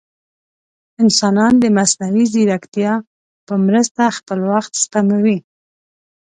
[1.03, 2.93] انسانان د مصنوعي ځیرکتیا
[3.47, 5.37] په مرسته خپل وخت سپموي.